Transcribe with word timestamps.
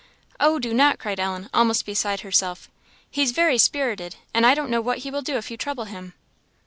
"Oh, 0.39 0.57
do 0.57 0.73
not!" 0.73 0.97
cried 0.97 1.19
Ellen, 1.19 1.47
almost 1.53 1.85
beside 1.85 2.21
herself 2.21 2.71
"he's 3.11 3.29
very 3.29 3.59
spirited, 3.59 4.15
and 4.33 4.47
I 4.47 4.55
don't 4.55 4.71
know 4.71 4.81
what 4.81 4.97
he 5.05 5.11
will 5.11 5.21
do 5.21 5.37
if 5.37 5.51
you 5.51 5.57
trouble 5.57 5.85
him." 5.85 6.13